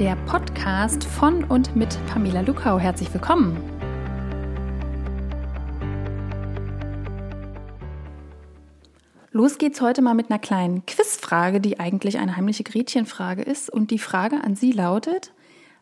der 0.00 0.16
Podcast 0.16 1.04
von 1.04 1.44
und 1.44 1.76
mit 1.76 1.98
Pamela 2.06 2.40
Lukau. 2.40 2.78
Herzlich 2.78 3.12
willkommen. 3.12 3.58
Los 9.30 9.58
geht's 9.58 9.82
heute 9.82 10.00
mal 10.00 10.14
mit 10.14 10.30
einer 10.30 10.38
kleinen 10.38 10.86
Quizfrage, 10.86 11.60
die 11.60 11.78
eigentlich 11.80 12.18
eine 12.18 12.34
heimliche 12.34 12.64
Gretchenfrage 12.64 13.42
ist. 13.42 13.68
Und 13.68 13.90
die 13.90 13.98
Frage 13.98 14.42
an 14.42 14.56
Sie 14.56 14.72
lautet, 14.72 15.34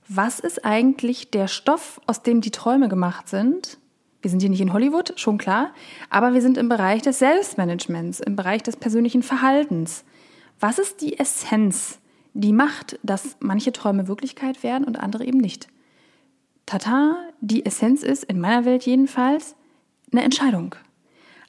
was 0.08 0.40
ist 0.40 0.64
eigentlich 0.64 1.30
der 1.30 1.46
Stoff, 1.46 2.00
aus 2.08 2.24
dem 2.24 2.40
die 2.40 2.50
Träume 2.50 2.88
gemacht 2.88 3.28
sind? 3.28 3.78
Wir 4.20 4.32
sind 4.32 4.40
hier 4.40 4.50
nicht 4.50 4.60
in 4.60 4.72
Hollywood, 4.72 5.12
schon 5.14 5.38
klar, 5.38 5.72
aber 6.10 6.34
wir 6.34 6.42
sind 6.42 6.58
im 6.58 6.68
Bereich 6.68 7.02
des 7.02 7.20
Selbstmanagements, 7.20 8.18
im 8.18 8.34
Bereich 8.34 8.64
des 8.64 8.78
persönlichen 8.78 9.22
Verhaltens. 9.22 10.02
Was 10.58 10.80
ist 10.80 11.02
die 11.02 11.20
Essenz, 11.20 12.00
die 12.40 12.52
macht, 12.52 12.98
dass 13.02 13.36
manche 13.40 13.72
Träume 13.72 14.08
Wirklichkeit 14.08 14.62
werden 14.62 14.84
und 14.84 14.98
andere 15.00 15.24
eben 15.24 15.38
nicht? 15.38 15.68
Tata, 16.66 17.16
die 17.40 17.64
Essenz 17.64 18.02
ist, 18.02 18.24
in 18.24 18.40
meiner 18.40 18.64
Welt 18.64 18.84
jedenfalls, 18.84 19.54
eine 20.12 20.22
Entscheidung 20.22 20.74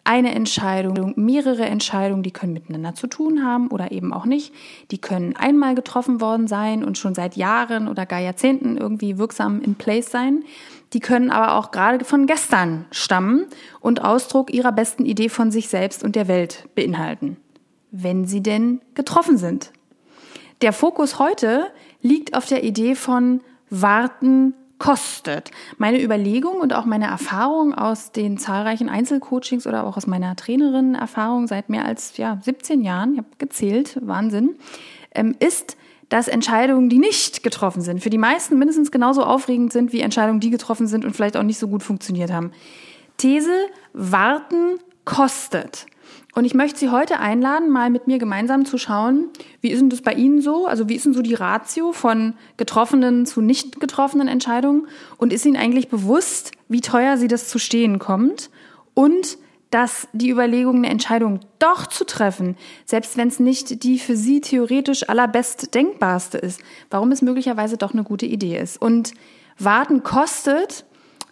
eine 0.10 0.34
Entscheidung, 0.34 1.14
mehrere 1.18 1.66
Entscheidungen, 1.66 2.24
die 2.24 2.32
können 2.32 2.54
miteinander 2.54 2.96
zu 2.96 3.06
tun 3.06 3.46
haben 3.46 3.68
oder 3.68 3.92
eben 3.92 4.12
auch 4.12 4.26
nicht. 4.26 4.54
Die 4.90 4.98
können 4.98 5.36
einmal 5.36 5.76
getroffen 5.76 6.20
worden 6.20 6.48
sein 6.48 6.84
und 6.84 6.98
schon 6.98 7.14
seit 7.14 7.36
Jahren 7.36 7.88
oder 7.88 8.08
gar 8.08 8.20
Jahrzehnten 8.20 8.76
irgendwie 8.76 9.20
wirksam 9.20 9.62
in 9.62 9.76
place 9.76 10.10
sein. 10.10 10.44
Die 10.94 11.00
können 11.00 11.30
aber 11.30 11.54
auch 11.54 11.70
gerade 11.70 12.04
von 12.06 12.26
gestern 12.26 12.86
stammen 12.90 13.46
und 13.82 14.04
Ausdruck 14.04 14.52
ihrer 14.52 14.72
besten 14.72 15.06
Idee 15.06 15.30
von 15.30 15.52
sich 15.52 15.70
selbst 15.70 16.04
und 16.04 16.16
der 16.16 16.28
Welt 16.28 16.68
beinhalten. 16.74 17.38
Wenn 17.92 18.26
sie 18.26 18.42
denn 18.42 18.82
getroffen 18.96 19.38
sind. 19.38 19.72
Der 20.62 20.74
Fokus 20.74 21.20
heute 21.20 21.68
liegt 22.02 22.36
auf 22.36 22.46
der 22.46 22.64
Idee 22.64 22.96
von 22.96 23.42
warten, 23.70 24.54
kostet. 24.78 25.52
Meine 25.78 26.02
Überlegung 26.02 26.56
und 26.62 26.74
auch 26.74 26.86
meine 26.86 27.06
Erfahrung 27.06 27.74
aus 27.74 28.12
den 28.12 28.38
zahlreichen 28.38 28.90
Einzelcoachings 28.90 29.68
oder 29.68 29.86
auch 29.86 29.98
aus 29.98 30.08
meiner 30.08 30.36
Trainerin-Erfahrung 30.36 31.48
seit 31.48 31.70
mehr 31.70 31.86
als 31.86 32.16
ja, 32.18 32.40
17 32.42 32.82
Jahren, 32.82 33.14
ich 33.14 33.18
habe 33.20 33.28
gezählt, 33.38 34.00
Wahnsinn, 34.02 34.56
ähm, 35.14 35.36
ist, 35.40 35.76
dass 36.08 36.28
Entscheidungen, 36.28 36.90
die 36.90 36.98
nicht 36.98 37.44
getroffen 37.44 37.82
sind, 37.82 38.02
für 38.02 38.10
die 38.10 38.18
meisten 38.18 38.58
mindestens 38.58 38.90
genauso 38.90 39.24
aufregend 39.24 39.72
sind 39.72 39.94
wie 39.94 40.00
Entscheidungen, 40.00 40.40
die 40.40 40.50
getroffen 40.50 40.88
sind 40.88 41.06
und 41.06 41.14
vielleicht 41.14 41.38
auch 41.38 41.44
nicht 41.44 41.60
so 41.60 41.68
gut 41.68 41.84
funktioniert 41.84 42.32
haben. 42.32 42.52
These, 43.18 43.52
warten 43.94 44.80
kostet. 45.04 45.86
Und 46.36 46.46
ich 46.46 46.54
möchte 46.54 46.80
Sie 46.80 46.90
heute 46.90 47.20
einladen, 47.20 47.70
mal 47.70 47.90
mit 47.90 48.08
mir 48.08 48.20
gemeinsam 48.20 48.66
zu 48.66 48.78
schauen, 48.78 49.30
wie 49.62 49.70
ist 49.70 49.80
denn 49.80 49.90
das 49.90 50.02
bei 50.02 50.14
Ihnen 50.14 50.42
so? 50.42 50.68
Also 50.68 50.88
wie 50.88 50.96
ist 50.96 51.06
denn 51.06 51.14
so 51.14 51.22
die 51.22 51.34
Ratio 51.34 51.92
von 51.92 52.34
getroffenen 52.58 53.26
zu 53.26 53.42
nicht 53.42 53.80
getroffenen 53.80 54.28
Entscheidungen? 54.28 54.88
Und 55.18 55.34
ist 55.34 55.46
Ihnen 55.46 55.58
eigentlich 55.58 55.90
bewusst, 55.90 56.52
wie 56.68 56.82
teuer 56.82 57.18
Sie 57.18 57.28
das 57.28 57.48
zu 57.48 57.58
stehen 57.58 57.98
kommt? 57.98 58.52
Und 58.94 59.38
dass 59.72 60.08
die 60.14 60.30
Überlegung, 60.30 60.78
eine 60.78 60.90
Entscheidung 60.90 61.42
doch 61.60 61.88
zu 61.88 62.04
treffen, 62.06 62.58
selbst 62.86 63.18
wenn 63.18 63.28
es 63.28 63.40
nicht 63.40 63.84
die 63.84 64.00
für 64.00 64.16
Sie 64.16 64.42
theoretisch 64.42 65.08
allerbest 65.10 65.76
denkbarste 65.76 66.38
ist, 66.38 66.62
warum 66.90 67.12
es 67.12 67.22
möglicherweise 67.22 67.78
doch 67.78 67.94
eine 67.94 68.04
gute 68.04 68.26
Idee 68.26 68.58
ist. 68.58 68.82
Und 68.82 69.14
warten 69.60 70.04
kostet, 70.04 70.86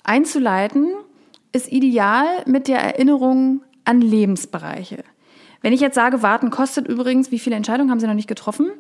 einzuleiten, 0.04 0.88
ist 1.52 1.72
ideal 1.72 2.26
mit 2.46 2.68
der 2.68 2.80
Erinnerung 2.80 3.62
an 3.88 4.02
Lebensbereiche. 4.02 5.04
Wenn 5.62 5.74
ich 5.74 5.82
jetzt 5.82 5.96
sage, 5.96 6.22
warten 6.22 6.50
kostet 6.50 6.88
übrigens, 6.88 7.32
wie 7.32 7.40
viele 7.40 7.56
Entscheidungen 7.56 7.90
haben 7.90 8.00
Sie 8.00 8.08
noch 8.08 8.14
nicht 8.14 8.28
getroffen, 8.28 8.72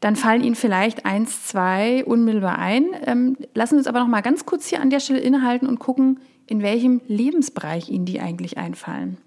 dann 0.00 0.16
fallen 0.16 0.44
Ihnen 0.44 0.54
vielleicht 0.54 1.06
eins, 1.06 1.46
zwei 1.46 2.04
unmittelbar 2.04 2.58
ein. 2.58 2.86
Ähm, 3.04 3.36
lassen 3.54 3.74
Sie 3.74 3.78
uns 3.78 3.86
aber 3.86 4.00
noch 4.00 4.08
mal 4.08 4.20
ganz 4.20 4.44
kurz 4.44 4.66
hier 4.66 4.80
an 4.80 4.90
der 4.90 5.00
Stelle 5.00 5.20
innehalten 5.20 5.66
und 5.66 5.78
gucken, 5.78 6.20
in 6.46 6.62
welchem 6.62 7.00
Lebensbereich 7.08 7.88
Ihnen 7.88 8.04
die 8.04 8.20
eigentlich 8.20 8.58
einfallen. 8.58 9.18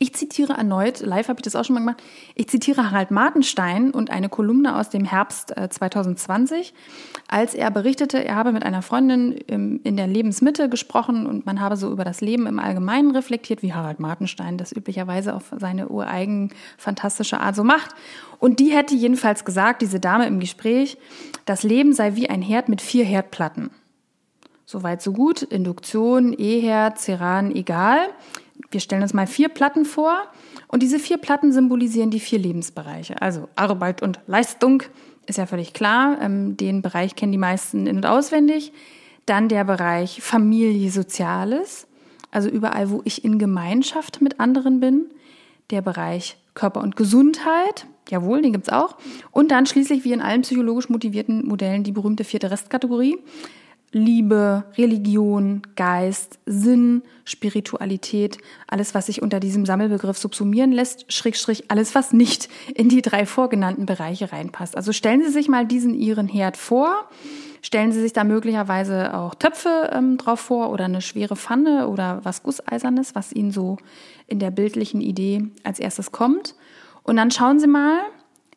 Ich 0.00 0.12
zitiere 0.12 0.54
erneut, 0.54 1.00
live 1.00 1.28
habe 1.28 1.38
ich 1.38 1.44
das 1.44 1.54
auch 1.54 1.64
schon 1.64 1.74
mal 1.74 1.80
gemacht, 1.80 2.02
ich 2.34 2.48
zitiere 2.48 2.90
Harald 2.90 3.12
Martenstein 3.12 3.92
und 3.92 4.10
eine 4.10 4.28
Kolumne 4.28 4.76
aus 4.76 4.90
dem 4.90 5.04
Herbst 5.04 5.54
2020, 5.70 6.70
äh, 6.70 6.72
als 7.28 7.54
er 7.54 7.70
berichtete, 7.70 8.22
er 8.24 8.34
habe 8.34 8.50
mit 8.50 8.64
einer 8.64 8.82
Freundin 8.82 9.32
in 9.32 9.96
der 9.96 10.06
Lebensmitte 10.08 10.68
gesprochen 10.68 11.26
und 11.26 11.46
man 11.46 11.60
habe 11.60 11.76
so 11.76 11.92
über 11.92 12.04
das 12.04 12.20
Leben 12.20 12.46
im 12.46 12.58
Allgemeinen 12.58 13.12
reflektiert, 13.12 13.62
wie 13.62 13.72
Harald 13.72 14.00
Martenstein 14.00 14.58
das 14.58 14.72
üblicherweise 14.72 15.34
auf 15.34 15.54
seine 15.56 15.88
ureigen 15.88 16.52
fantastische 16.76 17.40
Art 17.40 17.54
so 17.54 17.62
macht. 17.62 17.94
Und 18.40 18.58
die 18.58 18.70
hätte 18.70 18.94
jedenfalls 18.94 19.44
gesagt, 19.44 19.80
diese 19.80 20.00
Dame 20.00 20.26
im 20.26 20.40
Gespräch, 20.40 20.98
das 21.44 21.62
Leben 21.62 21.92
sei 21.92 22.16
wie 22.16 22.28
ein 22.28 22.42
Herd 22.42 22.68
mit 22.68 22.82
vier 22.82 23.04
Herdplatten. 23.04 23.70
Soweit 24.66 25.02
so 25.02 25.12
gut, 25.12 25.42
Induktion, 25.42 26.34
E-Herd, 26.36 26.98
Ceran, 26.98 27.54
egal. 27.54 28.08
Wir 28.70 28.80
stellen 28.80 29.02
uns 29.02 29.14
mal 29.14 29.26
vier 29.26 29.48
Platten 29.48 29.84
vor 29.84 30.16
und 30.68 30.82
diese 30.82 30.98
vier 30.98 31.18
Platten 31.18 31.52
symbolisieren 31.52 32.10
die 32.10 32.20
vier 32.20 32.38
Lebensbereiche. 32.38 33.20
Also 33.20 33.48
Arbeit 33.56 34.02
und 34.02 34.20
Leistung 34.26 34.82
ist 35.26 35.38
ja 35.38 35.46
völlig 35.46 35.72
klar. 35.72 36.18
Ähm, 36.20 36.56
den 36.56 36.82
Bereich 36.82 37.16
kennen 37.16 37.32
die 37.32 37.38
meisten 37.38 37.86
in- 37.86 37.96
und 37.96 38.06
auswendig. 38.06 38.72
Dann 39.26 39.48
der 39.48 39.64
Bereich 39.64 40.20
Familie, 40.22 40.90
Soziales, 40.90 41.86
also 42.30 42.48
überall, 42.48 42.90
wo 42.90 43.00
ich 43.04 43.24
in 43.24 43.38
Gemeinschaft 43.38 44.20
mit 44.20 44.40
anderen 44.40 44.80
bin. 44.80 45.06
Der 45.70 45.80
Bereich 45.80 46.36
Körper 46.54 46.82
und 46.82 46.96
Gesundheit, 46.96 47.86
jawohl, 48.10 48.42
den 48.42 48.52
gibt's 48.52 48.68
auch. 48.68 48.96
Und 49.30 49.50
dann 49.50 49.66
schließlich, 49.66 50.04
wie 50.04 50.12
in 50.12 50.20
allen 50.20 50.42
psychologisch 50.42 50.88
motivierten 50.88 51.46
Modellen, 51.46 51.84
die 51.84 51.92
berühmte 51.92 52.24
vierte 52.24 52.50
Restkategorie. 52.50 53.18
Liebe, 53.94 54.64
Religion, 54.76 55.62
Geist, 55.76 56.40
Sinn, 56.46 57.02
Spiritualität, 57.24 58.38
alles, 58.66 58.92
was 58.92 59.06
sich 59.06 59.22
unter 59.22 59.38
diesem 59.38 59.64
Sammelbegriff 59.64 60.18
subsumieren 60.18 60.72
lässt, 60.72 61.12
Schrägstrich, 61.12 61.70
alles, 61.70 61.94
was 61.94 62.12
nicht 62.12 62.48
in 62.74 62.88
die 62.88 63.02
drei 63.02 63.24
vorgenannten 63.24 63.86
Bereiche 63.86 64.32
reinpasst. 64.32 64.76
Also 64.76 64.92
stellen 64.92 65.22
Sie 65.22 65.30
sich 65.30 65.48
mal 65.48 65.64
diesen 65.64 65.94
Ihren 65.94 66.26
Herd 66.26 66.56
vor. 66.56 67.08
Stellen 67.62 67.92
Sie 67.92 68.00
sich 68.00 68.12
da 68.12 68.24
möglicherweise 68.24 69.14
auch 69.14 69.36
Töpfe 69.36 69.90
ähm, 69.92 70.18
drauf 70.18 70.40
vor 70.40 70.70
oder 70.70 70.86
eine 70.86 71.00
schwere 71.00 71.36
Pfanne 71.36 71.88
oder 71.88 72.20
was 72.24 72.42
Gusseisernes, 72.42 73.14
was 73.14 73.32
Ihnen 73.32 73.52
so 73.52 73.78
in 74.26 74.40
der 74.40 74.50
bildlichen 74.50 75.00
Idee 75.00 75.46
als 75.62 75.78
erstes 75.78 76.10
kommt. 76.10 76.56
Und 77.04 77.16
dann 77.16 77.30
schauen 77.30 77.60
Sie 77.60 77.68
mal, 77.68 78.00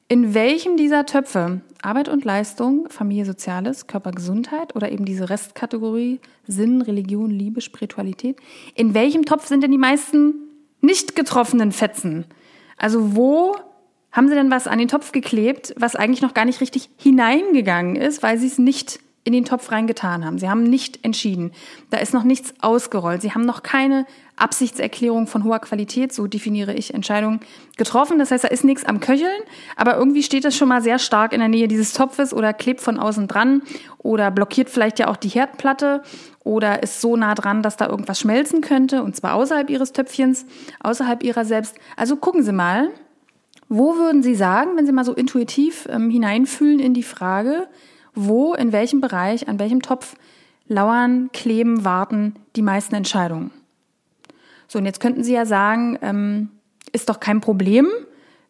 in 0.07 0.33
welchem 0.33 0.77
dieser 0.77 1.05
Töpfe 1.05 1.61
Arbeit 1.81 2.09
und 2.09 2.25
Leistung, 2.25 2.87
Familie, 2.89 3.25
Soziales, 3.25 3.87
Körper, 3.87 4.11
Gesundheit 4.11 4.75
oder 4.75 4.91
eben 4.91 5.05
diese 5.05 5.29
Restkategorie 5.29 6.19
Sinn, 6.47 6.81
Religion, 6.81 7.29
Liebe, 7.29 7.61
Spiritualität, 7.61 8.37
in 8.75 8.93
welchem 8.93 9.25
Topf 9.25 9.47
sind 9.47 9.63
denn 9.63 9.71
die 9.71 9.77
meisten 9.77 10.33
nicht 10.81 11.15
getroffenen 11.15 11.71
Fetzen? 11.71 12.25
Also 12.77 13.15
wo 13.15 13.55
haben 14.11 14.29
Sie 14.29 14.35
denn 14.35 14.49
was 14.49 14.67
an 14.67 14.79
den 14.79 14.87
Topf 14.87 15.11
geklebt, 15.11 15.75
was 15.77 15.95
eigentlich 15.95 16.21
noch 16.21 16.33
gar 16.33 16.45
nicht 16.45 16.61
richtig 16.61 16.89
hineingegangen 16.97 17.95
ist, 17.95 18.23
weil 18.23 18.37
Sie 18.37 18.47
es 18.47 18.57
nicht 18.57 18.99
in 19.27 19.33
den 19.33 19.43
Topf 19.43 19.71
reingetan 19.71 20.25
haben. 20.25 20.39
Sie 20.39 20.49
haben 20.49 20.63
nicht 20.63 21.03
entschieden. 21.03 21.51
Da 21.89 21.97
ist 21.97 22.13
noch 22.13 22.23
nichts 22.23 22.53
ausgerollt. 22.61 23.21
Sie 23.21 23.33
haben 23.33 23.45
noch 23.45 23.61
keine 23.61 24.05
Absichtserklärung 24.37 25.27
von 25.27 25.43
hoher 25.43 25.59
Qualität, 25.59 26.13
so 26.13 26.27
definiere 26.27 26.73
ich 26.73 26.93
Entscheidungen, 26.93 27.41
getroffen. 27.75 28.19
Das 28.19 28.31
heißt, 28.31 28.45
da 28.45 28.47
ist 28.47 28.63
nichts 28.63 28.85
am 28.85 29.01
Köcheln, 29.01 29.41
aber 29.75 29.97
irgendwie 29.97 30.23
steht 30.23 30.45
das 30.45 30.55
schon 30.55 30.69
mal 30.69 30.81
sehr 30.81 30.97
stark 30.97 31.33
in 31.33 31.39
der 31.39 31.49
Nähe 31.49 31.67
dieses 31.67 31.91
Topfes 31.91 32.33
oder 32.33 32.53
klebt 32.53 32.79
von 32.79 32.99
außen 32.99 33.27
dran 33.27 33.63
oder 33.97 34.31
blockiert 34.31 34.69
vielleicht 34.69 34.99
ja 34.99 35.09
auch 35.09 35.17
die 35.17 35.27
Herdplatte 35.27 36.03
oder 36.45 36.81
ist 36.83 37.01
so 37.01 37.17
nah 37.17 37.35
dran, 37.35 37.61
dass 37.61 37.75
da 37.75 37.87
irgendwas 37.87 38.21
schmelzen 38.21 38.61
könnte 38.61 39.03
und 39.03 39.13
zwar 39.15 39.33
außerhalb 39.33 39.69
Ihres 39.69 39.91
Töpfchens, 39.91 40.45
außerhalb 40.81 41.21
Ihrer 41.21 41.43
selbst. 41.43 41.75
Also 41.97 42.15
gucken 42.15 42.43
Sie 42.43 42.53
mal, 42.53 42.91
wo 43.67 43.97
würden 43.97 44.23
Sie 44.23 44.35
sagen, 44.35 44.77
wenn 44.77 44.85
Sie 44.85 44.93
mal 44.93 45.03
so 45.03 45.13
intuitiv 45.13 45.87
ähm, 45.91 46.09
hineinfühlen 46.09 46.79
in 46.79 46.93
die 46.93 47.03
Frage, 47.03 47.67
wo, 48.17 48.53
in 48.53 48.71
welchem 48.71 48.99
Bereich, 48.99 49.47
an 49.47 49.59
welchem 49.59 49.81
Topf 49.81 50.15
lauern, 50.67 51.29
kleben, 51.31 51.85
warten 51.85 52.35
die 52.55 52.61
meisten 52.61 52.95
Entscheidungen. 52.95 53.51
So, 54.67 54.79
und 54.79 54.85
jetzt 54.85 54.99
könnten 54.99 55.23
Sie 55.23 55.33
ja 55.33 55.45
sagen, 55.45 55.97
ähm, 56.01 56.49
ist 56.91 57.09
doch 57.09 57.19
kein 57.19 57.39
Problem. 57.39 57.87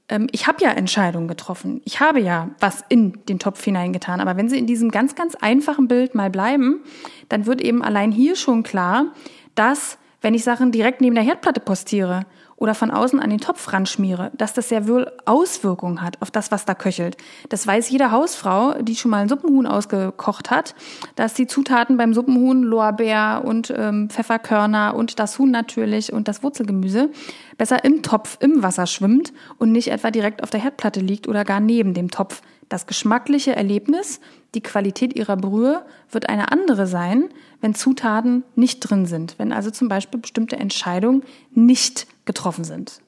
Ähm, 0.09 0.27
ich 0.31 0.47
habe 0.47 0.63
ja 0.63 0.71
Entscheidungen 0.71 1.27
getroffen. 1.27 1.81
Ich 1.85 1.99
habe 1.99 2.19
ja 2.19 2.49
was 2.59 2.83
in 2.89 3.19
den 3.27 3.39
Topf 3.39 3.63
hineingetan. 3.63 4.19
Aber 4.19 4.37
wenn 4.37 4.49
Sie 4.49 4.57
in 4.57 4.65
diesem 4.65 4.89
ganz, 4.89 5.15
ganz 5.15 5.35
einfachen 5.35 5.87
Bild 5.87 6.15
mal 6.15 6.29
bleiben, 6.29 6.81
dann 7.29 7.45
wird 7.45 7.61
eben 7.61 7.83
allein 7.83 8.11
hier 8.11 8.35
schon 8.35 8.63
klar, 8.63 9.13
dass 9.53 9.97
wenn 10.21 10.33
ich 10.33 10.43
Sachen 10.43 10.71
direkt 10.71 11.01
neben 11.01 11.15
der 11.15 11.23
Herdplatte 11.23 11.59
postiere 11.59 12.25
oder 12.57 12.73
von 12.73 12.91
außen 12.91 13.19
an 13.19 13.29
den 13.29 13.39
Topf 13.39 13.71
ranschmiere, 13.71 14.31
dass 14.35 14.53
das 14.53 14.69
sehr 14.69 14.87
wohl 14.87 15.11
Auswirkungen 15.25 16.01
hat 16.01 16.21
auf 16.21 16.31
das, 16.31 16.51
was 16.51 16.65
da 16.65 16.73
köchelt. 16.73 17.15
Das 17.49 17.65
weiß 17.65 17.89
jede 17.89 18.11
Hausfrau, 18.11 18.81
die 18.81 18.95
schon 18.95 19.11
mal 19.11 19.21
ein 19.21 19.29
Suppenhuhn 19.29 19.67
ausgekocht 19.67 20.49
hat, 20.49 20.75
dass 21.15 21.35
die 21.35 21.47
Zutaten 21.47 21.97
beim 21.97 22.13
Suppenhuhn 22.13 22.63
Lorbeer 22.63 23.43
und 23.45 23.73
ähm, 23.75 24.09
Pfefferkörner 24.09 24.95
und 24.95 25.19
das 25.19 25.37
Huhn 25.37 25.51
natürlich 25.51 26.11
und 26.11 26.27
das 26.27 26.43
Wurzelgemüse 26.43 27.09
besser 27.57 27.85
im 27.85 28.01
Topf 28.01 28.37
im 28.41 28.63
Wasser 28.63 28.87
schwimmt 28.87 29.33
und 29.59 29.71
nicht 29.71 29.89
etwa 29.89 30.09
direkt 30.09 30.43
auf 30.43 30.49
der 30.49 30.59
Herdplatte 30.59 30.99
liegt 30.99 31.27
oder 31.27 31.45
gar 31.45 31.59
neben 31.59 31.93
dem 31.93 32.09
Topf, 32.09 32.41
Das 32.69 32.85
geschmackliche 32.85 33.55
Erlebnis, 33.55 34.19
die 34.53 34.61
Qualität 34.61 35.15
ihrer 35.15 35.37
Brühe 35.37 35.85
wird 36.11 36.29
eine 36.29 36.51
andere 36.51 36.85
sein, 36.87 37.29
wenn 37.61 37.75
Zutaten 37.75 38.43
nicht 38.55 38.79
drin 38.79 39.05
sind, 39.05 39.35
wenn 39.37 39.53
also 39.53 39.71
zum 39.71 39.87
Beispiel 39.87 40.19
bestimmte 40.19 40.57
Entscheidungen 40.57 41.23
nicht 41.51 42.07
getroffen 42.25 42.65
sind. 42.65 43.01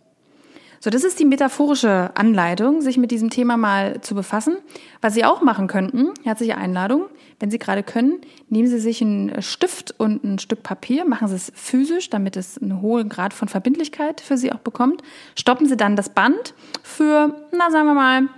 So, 0.81 0.89
das 0.89 1.03
ist 1.03 1.19
die 1.19 1.25
metaphorische 1.25 2.11
Anleitung, 2.15 2.79
sich 2.81 2.97
mit 2.97 3.11
diesem 3.11 3.29
Thema 3.29 3.57
mal 3.57 4.00
zu 4.00 4.15
befassen. 4.15 4.56
Was 5.01 5.13
Sie 5.13 5.25
auch 5.25 5.41
machen 5.41 5.67
könnten, 5.67 6.13
herzliche 6.23 6.57
Einladung, 6.57 7.07
wenn 7.41 7.51
Sie 7.51 7.59
gerade 7.59 7.83
können, 7.83 8.21
nehmen 8.47 8.69
Sie 8.69 8.79
sich 8.79 9.01
einen 9.01 9.41
Stift 9.41 9.94
und 9.97 10.23
ein 10.23 10.39
Stück 10.39 10.63
Papier, 10.63 11.03
machen 11.03 11.27
Sie 11.27 11.35
es 11.35 11.51
physisch, 11.53 12.09
damit 12.09 12.38
es 12.38 12.57
einen 12.57 12.81
hohen 12.81 13.09
Grad 13.09 13.33
von 13.33 13.50
Verbindlichkeit 13.50 14.21
für 14.21 14.38
Sie 14.38 14.53
auch 14.53 14.59
bekommt. 14.59 15.01
Stoppen 15.35 15.67
Sie 15.67 15.75
dann 15.75 15.97
das 15.97 16.09
Band 16.09 16.53
für, 16.81 17.35
na 17.51 17.71
sagen 17.71 17.88
wir 17.88 17.94
mal, 17.94 18.29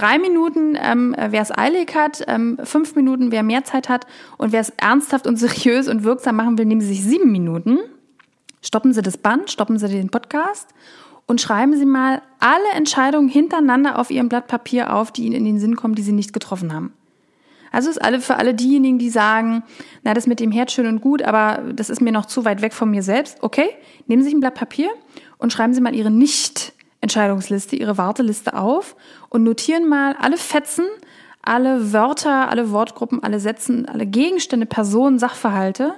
drei 0.00 0.18
Minuten, 0.18 0.78
ähm, 0.80 1.14
wer 1.16 1.42
es 1.42 1.56
eilig 1.56 1.94
hat, 1.94 2.24
ähm, 2.26 2.58
fünf 2.64 2.96
Minuten, 2.96 3.32
wer 3.32 3.42
mehr 3.42 3.64
Zeit 3.64 3.88
hat 3.88 4.06
und 4.38 4.52
wer 4.52 4.60
es 4.60 4.70
ernsthaft 4.70 5.26
und 5.26 5.36
seriös 5.36 5.88
und 5.88 6.04
wirksam 6.04 6.36
machen 6.36 6.56
will, 6.56 6.64
nehmen 6.64 6.80
Sie 6.80 6.88
sich 6.88 7.04
sieben 7.04 7.30
Minuten. 7.30 7.78
Stoppen 8.62 8.92
Sie 8.92 9.02
das 9.02 9.18
Band, 9.18 9.50
stoppen 9.50 9.78
Sie 9.78 9.88
den 9.88 10.10
Podcast 10.10 10.68
und 11.26 11.40
schreiben 11.40 11.76
Sie 11.76 11.86
mal 11.86 12.22
alle 12.38 12.70
Entscheidungen 12.74 13.28
hintereinander 13.28 13.98
auf 13.98 14.10
Ihrem 14.10 14.28
Blatt 14.28 14.46
Papier 14.46 14.94
auf, 14.94 15.12
die 15.12 15.26
Ihnen 15.26 15.36
in 15.36 15.44
den 15.44 15.58
Sinn 15.60 15.76
kommen, 15.76 15.94
die 15.94 16.02
Sie 16.02 16.12
nicht 16.12 16.32
getroffen 16.32 16.72
haben. 16.72 16.92
Also 17.72 17.88
ist 17.88 18.02
alle 18.02 18.20
für 18.20 18.36
alle 18.36 18.54
diejenigen, 18.54 18.98
die 18.98 19.10
sagen, 19.10 19.62
na, 20.02 20.14
das 20.14 20.26
mit 20.26 20.40
dem 20.40 20.50
Herd 20.50 20.72
schön 20.72 20.86
und 20.86 21.00
gut, 21.00 21.22
aber 21.22 21.62
das 21.72 21.88
ist 21.88 22.00
mir 22.00 22.10
noch 22.10 22.26
zu 22.26 22.44
weit 22.44 22.62
weg 22.62 22.72
von 22.72 22.90
mir 22.90 23.02
selbst. 23.02 23.38
Okay, 23.42 23.68
nehmen 24.06 24.22
Sie 24.22 24.28
sich 24.28 24.34
ein 24.34 24.40
Blatt 24.40 24.54
Papier 24.54 24.88
und 25.38 25.52
schreiben 25.52 25.72
Sie 25.72 25.80
mal 25.80 25.94
Ihre 25.94 26.10
nicht 26.10 26.72
Entscheidungsliste, 27.00 27.76
Ihre 27.76 27.98
Warteliste 27.98 28.54
auf 28.54 28.96
und 29.28 29.42
notieren 29.42 29.88
mal 29.88 30.14
alle 30.18 30.36
Fetzen, 30.36 30.84
alle 31.42 31.92
Wörter, 31.92 32.50
alle 32.50 32.70
Wortgruppen, 32.70 33.22
alle 33.22 33.40
Sätzen, 33.40 33.86
alle 33.86 34.06
Gegenstände, 34.06 34.66
Personen, 34.66 35.18
Sachverhalte, 35.18 35.94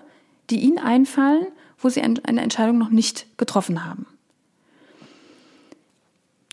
die 0.50 0.60
Ihnen 0.60 0.78
einfallen, 0.78 1.46
wo 1.78 1.88
Sie 1.88 2.00
eine 2.00 2.40
Entscheidung 2.40 2.78
noch 2.78 2.90
nicht 2.90 3.26
getroffen 3.38 3.84
haben. 3.84 4.06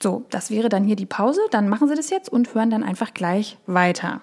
So, 0.02 0.26
das 0.30 0.50
wäre 0.50 0.70
dann 0.70 0.86
hier 0.86 0.96
die 0.96 1.06
Pause. 1.06 1.42
Dann 1.52 1.70
machen 1.70 1.88
Sie 1.88 1.96
das 1.96 2.10
jetzt 2.10 2.30
und 2.30 2.54
hören 2.56 2.70
dann 2.70 2.84
einfach 2.84 3.14
gleich 3.14 3.58
weiter. 3.68 4.22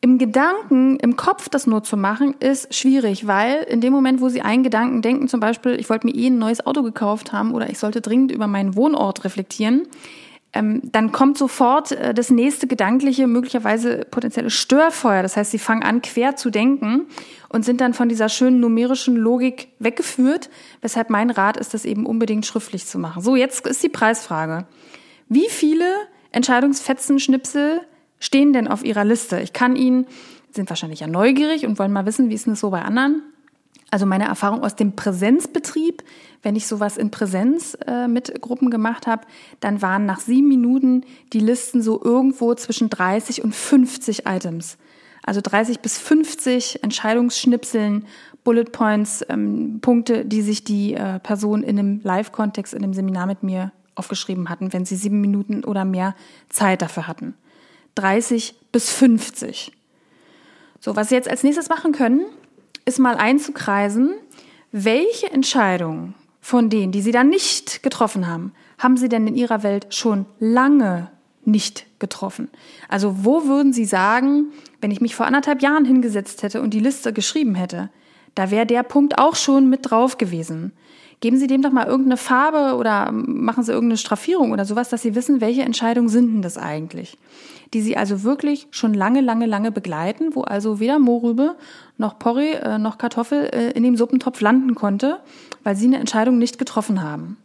Im 0.00 0.18
Gedanken, 0.18 0.98
im 0.98 1.16
Kopf 1.16 1.48
das 1.48 1.66
nur 1.66 1.82
zu 1.82 1.96
machen, 1.96 2.34
ist 2.38 2.74
schwierig, 2.74 3.26
weil 3.26 3.62
in 3.62 3.80
dem 3.80 3.92
Moment, 3.92 4.20
wo 4.20 4.28
Sie 4.28 4.42
einen 4.42 4.62
Gedanken 4.62 5.02
denken, 5.02 5.26
zum 5.26 5.40
Beispiel, 5.40 5.80
ich 5.80 5.88
wollte 5.88 6.06
mir 6.06 6.14
eh 6.14 6.26
ein 6.28 6.38
neues 6.38 6.64
Auto 6.64 6.82
gekauft 6.82 7.32
haben 7.32 7.54
oder 7.54 7.70
ich 7.70 7.78
sollte 7.78 8.00
dringend 8.00 8.30
über 8.30 8.46
meinen 8.46 8.76
Wohnort 8.76 9.24
reflektieren, 9.24 9.88
ähm, 10.56 10.80
dann 10.84 11.12
kommt 11.12 11.36
sofort 11.36 11.92
äh, 11.92 12.14
das 12.14 12.30
nächste 12.30 12.66
gedankliche, 12.66 13.26
möglicherweise 13.26 14.06
potenzielle 14.10 14.50
Störfeuer. 14.50 15.22
Das 15.22 15.36
heißt, 15.36 15.50
Sie 15.50 15.58
fangen 15.58 15.82
an, 15.82 16.02
quer 16.02 16.36
zu 16.36 16.50
denken 16.50 17.06
und 17.48 17.64
sind 17.64 17.80
dann 17.80 17.94
von 17.94 18.08
dieser 18.08 18.28
schönen 18.28 18.60
numerischen 18.60 19.16
Logik 19.16 19.68
weggeführt, 19.78 20.48
weshalb 20.80 21.10
mein 21.10 21.30
Rat 21.30 21.56
ist, 21.56 21.74
das 21.74 21.84
eben 21.84 22.06
unbedingt 22.06 22.46
schriftlich 22.46 22.86
zu 22.86 22.98
machen. 22.98 23.22
So, 23.22 23.36
jetzt 23.36 23.66
ist 23.66 23.82
die 23.82 23.88
Preisfrage. 23.88 24.66
Wie 25.28 25.48
viele 25.48 25.90
Entscheidungsfetzen, 26.30 27.18
Schnipsel 27.18 27.80
stehen 28.18 28.52
denn 28.52 28.68
auf 28.68 28.84
Ihrer 28.84 29.04
Liste? 29.04 29.40
Ich 29.40 29.52
kann 29.52 29.76
Ihnen, 29.76 30.06
sind 30.52 30.68
wahrscheinlich 30.70 31.00
ja 31.00 31.06
neugierig 31.06 31.66
und 31.66 31.78
wollen 31.78 31.92
mal 31.92 32.06
wissen, 32.06 32.30
wie 32.30 32.34
ist 32.34 32.46
denn 32.46 32.54
das 32.54 32.60
so 32.60 32.70
bei 32.70 32.82
anderen? 32.82 33.22
Also 33.90 34.04
meine 34.04 34.24
Erfahrung 34.24 34.64
aus 34.64 34.74
dem 34.74 34.96
Präsenzbetrieb, 34.96 36.02
wenn 36.42 36.56
ich 36.56 36.66
sowas 36.66 36.96
in 36.96 37.10
Präsenz 37.10 37.78
äh, 37.86 38.08
mit 38.08 38.40
Gruppen 38.40 38.70
gemacht 38.70 39.06
habe, 39.06 39.26
dann 39.60 39.80
waren 39.80 40.06
nach 40.06 40.20
sieben 40.20 40.48
Minuten 40.48 41.04
die 41.32 41.40
Listen 41.40 41.82
so 41.82 42.02
irgendwo 42.02 42.54
zwischen 42.54 42.90
30 42.90 43.44
und 43.44 43.54
50 43.54 44.26
Items. 44.26 44.76
Also 45.22 45.40
30 45.40 45.80
bis 45.80 45.98
50 45.98 46.82
Entscheidungsschnipseln, 46.82 48.06
Bullet 48.44 48.64
Points, 48.64 49.24
ähm, 49.28 49.78
Punkte, 49.80 50.24
die 50.24 50.42
sich 50.42 50.62
die 50.62 50.94
äh, 50.94 51.18
Person 51.20 51.62
in 51.62 51.78
einem 51.78 52.00
Live-Kontext, 52.02 52.74
in 52.74 52.82
einem 52.82 52.94
Seminar 52.94 53.26
mit 53.26 53.42
mir 53.42 53.72
aufgeschrieben 53.96 54.48
hatten, 54.48 54.72
wenn 54.72 54.84
sie 54.84 54.96
sieben 54.96 55.20
Minuten 55.20 55.64
oder 55.64 55.84
mehr 55.84 56.14
Zeit 56.48 56.82
dafür 56.82 57.08
hatten. 57.08 57.34
30 57.96 58.54
bis 58.72 58.90
50. 58.90 59.72
So, 60.80 60.94
was 60.94 61.08
Sie 61.08 61.14
jetzt 61.14 61.28
als 61.28 61.42
nächstes 61.42 61.68
machen 61.68 61.92
können, 61.92 62.24
ist 62.84 62.98
mal 62.98 63.16
einzukreisen, 63.16 64.14
welche 64.70 65.30
Entscheidungen 65.30 66.14
von 66.40 66.70
denen, 66.70 66.92
die 66.92 67.02
Sie 67.02 67.10
dann 67.10 67.28
nicht 67.28 67.82
getroffen 67.82 68.28
haben, 68.28 68.52
haben 68.78 68.96
Sie 68.96 69.08
denn 69.08 69.26
in 69.26 69.34
Ihrer 69.34 69.62
Welt 69.62 69.92
schon 69.92 70.26
lange 70.38 71.10
nicht 71.44 71.86
getroffen? 71.98 72.48
Also 72.88 73.24
wo 73.24 73.46
würden 73.46 73.72
Sie 73.72 73.84
sagen, 73.84 74.52
wenn 74.80 74.90
ich 74.90 75.00
mich 75.00 75.16
vor 75.16 75.26
anderthalb 75.26 75.62
Jahren 75.62 75.84
hingesetzt 75.84 76.42
hätte 76.42 76.60
und 76.60 76.74
die 76.74 76.80
Liste 76.80 77.12
geschrieben 77.12 77.54
hätte, 77.54 77.90
da 78.36 78.50
wäre 78.52 78.66
der 78.66 78.84
Punkt 78.84 79.18
auch 79.18 79.34
schon 79.34 79.68
mit 79.68 79.90
drauf 79.90 80.18
gewesen. 80.18 80.72
Geben 81.20 81.38
Sie 81.38 81.46
dem 81.46 81.62
doch 81.62 81.72
mal 81.72 81.86
irgendeine 81.86 82.18
Farbe 82.18 82.76
oder 82.76 83.10
machen 83.10 83.64
Sie 83.64 83.72
irgendeine 83.72 83.96
Straffierung 83.96 84.52
oder 84.52 84.66
sowas, 84.66 84.90
dass 84.90 85.02
Sie 85.02 85.14
wissen, 85.14 85.40
welche 85.40 85.62
Entscheidungen 85.62 86.10
sind 86.10 86.34
denn 86.34 86.42
das 86.42 86.58
eigentlich? 86.58 87.16
Die 87.72 87.80
Sie 87.80 87.96
also 87.96 88.22
wirklich 88.22 88.68
schon 88.70 88.92
lange, 88.92 89.22
lange, 89.22 89.46
lange 89.46 89.72
begleiten, 89.72 90.34
wo 90.34 90.42
also 90.42 90.78
weder 90.78 90.98
Mohrrübe 90.98 91.56
noch 91.96 92.18
Porree 92.18 92.52
äh, 92.52 92.78
noch 92.78 92.98
Kartoffel 92.98 93.48
äh, 93.52 93.70
in 93.70 93.82
dem 93.82 93.96
Suppentopf 93.96 94.42
landen 94.42 94.74
konnte, 94.74 95.20
weil 95.64 95.74
Sie 95.74 95.86
eine 95.86 95.98
Entscheidung 95.98 96.36
nicht 96.36 96.58
getroffen 96.58 97.02
haben. 97.02 97.38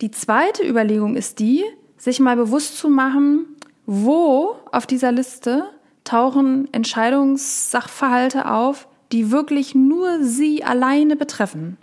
Die 0.00 0.12
zweite 0.12 0.62
Überlegung 0.62 1.16
ist 1.16 1.40
die, 1.40 1.64
sich 1.98 2.20
mal 2.20 2.36
bewusst 2.36 2.78
zu 2.78 2.88
machen, 2.88 3.46
wo 3.86 4.54
auf 4.70 4.86
dieser 4.86 5.10
Liste 5.10 5.64
tauchen 6.04 6.72
Entscheidungssachverhalte 6.72 8.48
auf, 8.48 8.86
die 9.12 9.30
wirklich 9.30 9.74
nur 9.74 10.22
Sie 10.22 10.64
alleine 10.64 11.16
betreffen. 11.16 11.78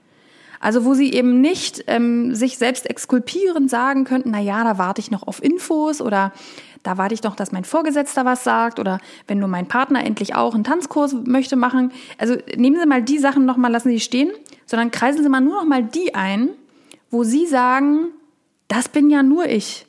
Also 0.64 0.86
wo 0.86 0.94
sie 0.94 1.12
eben 1.12 1.42
nicht 1.42 1.84
ähm, 1.88 2.34
sich 2.34 2.58
selbst 2.58 2.90
exkulpieren 2.90 3.68
sagen 3.68 4.06
könnten, 4.06 4.32
na 4.32 4.40
ja, 4.40 4.64
da 4.64 4.78
warte 4.78 5.02
ich 5.02 5.12
noch 5.12 5.28
auf 5.28 5.44
Infos 5.44 6.00
oder 6.00 6.32
da 6.84 6.98
warte 6.98 7.14
ich 7.14 7.22
noch, 7.22 7.36
dass 7.36 7.52
mein 7.52 7.66
Vorgesetzter 7.66 8.24
was 8.24 8.46
sagt 8.46 8.80
oder 8.80 9.00
wenn 9.28 9.40
nur 9.40 9.50
mein 9.50 9.68
Partner 9.68 10.06
endlich 10.06 10.36
auch 10.36 10.56
einen 10.56 10.64
Tanzkurs 10.64 11.18
möchte 11.26 11.58
machen. 11.58 11.92
Also 12.18 12.38
nehmen 12.56 12.80
Sie 12.80 12.86
mal 12.86 13.02
die 13.02 13.18
Sachen 13.18 13.46
noch 13.46 13.58
mal, 13.58 13.68
lassen 13.68 13.90
Sie 13.90 14.00
stehen, 14.00 14.32
sondern 14.66 14.90
kreisen 14.90 15.22
Sie 15.22 15.28
mal 15.28 15.42
nur 15.42 15.56
noch 15.56 15.66
mal 15.66 15.84
die 15.84 16.16
ein, 16.16 16.48
wo 17.12 17.26
Sie 17.26 17.46
sagen, 17.46 18.08
das 18.70 18.88
bin 18.88 19.10
ja 19.10 19.22
nur 19.22 19.48
ich. 19.48 19.86